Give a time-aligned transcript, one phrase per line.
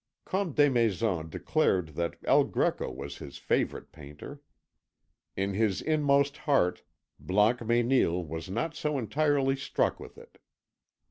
[0.25, 4.41] Comte Desmaisons declared that El Greco was his favourite painter.
[5.35, 6.81] In his inmost heart
[7.23, 10.39] Blancmesnil was not so entirely struck with it.